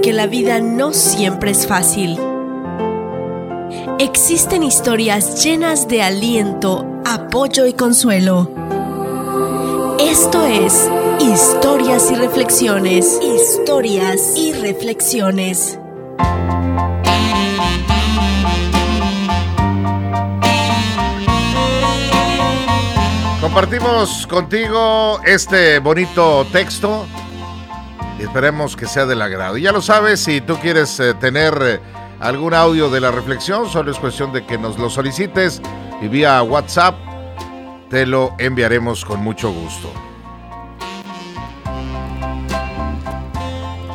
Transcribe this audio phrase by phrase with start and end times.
[0.00, 2.18] porque la vida no siempre es fácil.
[3.98, 8.50] Existen historias llenas de aliento, apoyo y consuelo.
[10.00, 10.88] Esto es
[11.20, 13.20] Historias y Reflexiones.
[13.22, 15.78] Historias y Reflexiones.
[23.42, 27.04] Compartimos contigo este bonito texto
[28.22, 29.56] esperemos que sea del agrado.
[29.56, 31.80] Y ya lo sabes, si tú quieres eh, tener eh,
[32.20, 35.60] algún audio de la reflexión, solo es cuestión de que nos lo solicites
[36.00, 36.94] y vía WhatsApp
[37.90, 39.92] te lo enviaremos con mucho gusto.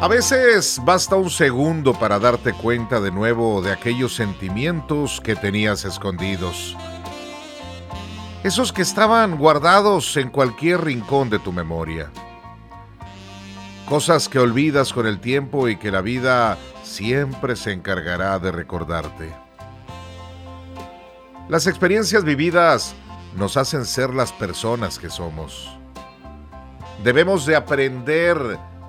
[0.00, 5.84] A veces basta un segundo para darte cuenta de nuevo de aquellos sentimientos que tenías
[5.84, 6.76] escondidos.
[8.42, 12.10] Esos que estaban guardados en cualquier rincón de tu memoria.
[13.92, 19.30] Cosas que olvidas con el tiempo y que la vida siempre se encargará de recordarte.
[21.50, 22.94] Las experiencias vividas
[23.36, 25.76] nos hacen ser las personas que somos.
[27.04, 28.38] Debemos de aprender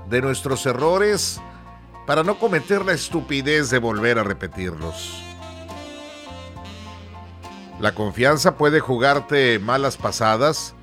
[0.10, 1.42] de nuestros errores
[2.08, 5.22] para no cometer la estupidez de volver a repetirlos.
[7.82, 10.76] La confianza puede jugarte malas pasadas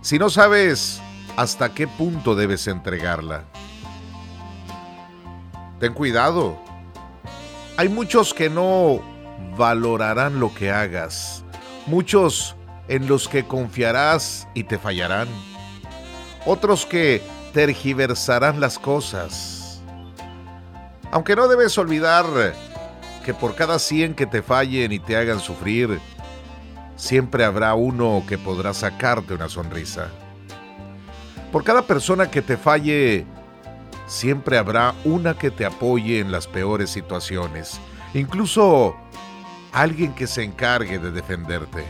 [0.00, 1.00] si no sabes
[1.36, 3.46] hasta qué punto debes entregarla.
[5.84, 6.58] Ten cuidado.
[7.76, 9.02] Hay muchos que no
[9.58, 11.44] valorarán lo que hagas.
[11.84, 12.56] Muchos
[12.88, 15.28] en los que confiarás y te fallarán.
[16.46, 17.20] Otros que
[17.52, 19.82] tergiversarán las cosas.
[21.10, 22.24] Aunque no debes olvidar
[23.22, 26.00] que por cada 100 que te fallen y te hagan sufrir,
[26.96, 30.08] siempre habrá uno que podrá sacarte una sonrisa.
[31.52, 33.26] Por cada persona que te falle,
[34.06, 37.80] siempre habrá una que te apoye en las peores situaciones,
[38.12, 38.96] incluso
[39.72, 41.84] alguien que se encargue de defenderte.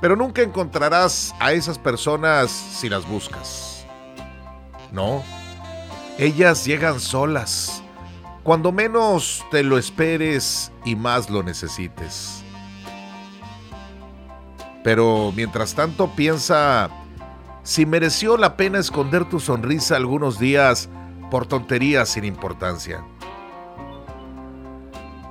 [0.00, 3.86] Pero nunca encontrarás a esas personas si las buscas.
[4.90, 5.22] No,
[6.18, 7.82] ellas llegan solas,
[8.42, 12.42] cuando menos te lo esperes y más lo necesites.
[14.82, 16.90] Pero mientras tanto piensa
[17.62, 20.88] si mereció la pena esconder tu sonrisa algunos días
[21.30, 23.04] por tonterías sin importancia.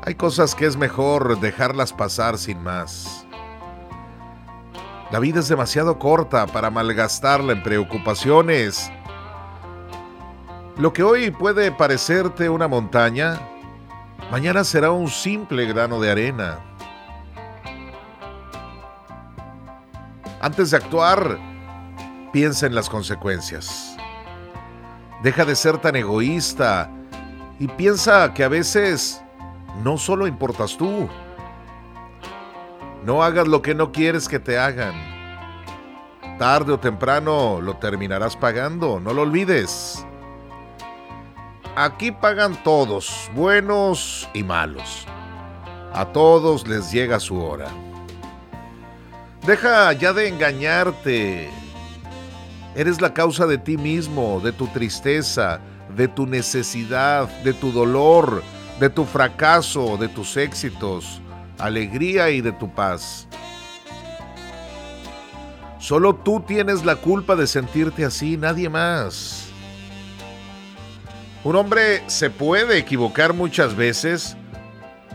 [0.03, 3.27] Hay cosas que es mejor dejarlas pasar sin más.
[5.11, 8.91] La vida es demasiado corta para malgastarla en preocupaciones
[10.77, 13.39] lo que hoy puede parecerte una montaña,
[14.31, 16.59] mañana será un simple grano de arena.
[20.41, 21.37] Antes de actuar,
[22.31, 23.95] piensa en las consecuencias.
[25.23, 26.89] Deja de ser tan egoísta
[27.59, 29.21] y piensa que a veces
[29.83, 31.07] no solo importas tú.
[33.05, 34.93] No hagas lo que no quieres que te hagan.
[36.37, 40.05] Tarde o temprano lo terminarás pagando, no lo olvides.
[41.75, 45.05] Aquí pagan todos, buenos y malos.
[45.93, 47.67] A todos les llega su hora.
[49.45, 51.60] Deja ya de engañarte.
[52.75, 55.59] Eres la causa de ti mismo, de tu tristeza,
[55.95, 58.41] de tu necesidad, de tu dolor,
[58.79, 61.21] de tu fracaso, de tus éxitos,
[61.59, 63.27] alegría y de tu paz.
[65.79, 69.47] Solo tú tienes la culpa de sentirte así, nadie más.
[71.43, 74.37] Un hombre se puede equivocar muchas veces,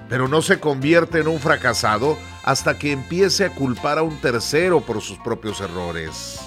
[0.09, 4.81] pero no se convierte en un fracasado hasta que empiece a culpar a un tercero
[4.81, 6.41] por sus propios errores.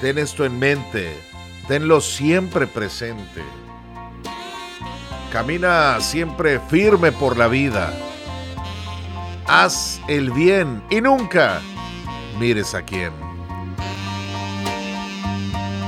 [0.00, 1.18] Ten esto en mente,
[1.68, 3.42] tenlo siempre presente.
[5.32, 7.92] Camina siempre firme por la vida.
[9.46, 11.60] Haz el bien y nunca
[12.38, 13.12] mires a quién.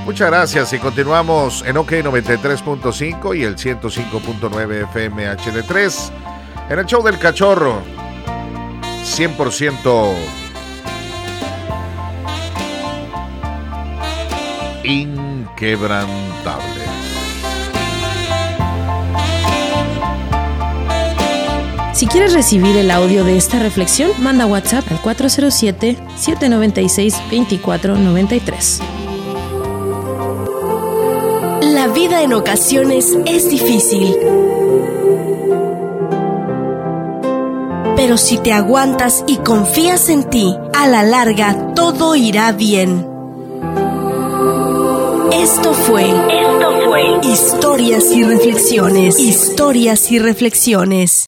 [0.06, 6.10] Muchas gracias y continuamos en OK 93.5 y el 105.9 FM HD3
[6.70, 7.82] en el show del cachorro
[9.04, 10.47] 100%
[14.84, 16.78] inquebrantable.
[21.98, 28.80] Si quieres recibir el audio de esta reflexión, manda WhatsApp al 407 796 2493.
[31.60, 34.14] La vida en ocasiones es difícil.
[37.96, 43.17] Pero si te aguantas y confías en ti, a la larga todo irá bien.
[45.32, 46.04] Esto fue.
[46.04, 47.02] Esto fue.
[47.22, 49.18] Historias y reflexiones.
[49.18, 51.16] Historias y reflexiones.